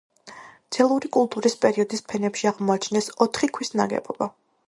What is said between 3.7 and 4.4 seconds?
ნაგებობა.